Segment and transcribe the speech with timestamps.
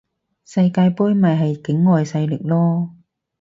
[0.45, 2.89] 世界盃咪係境外勢力囉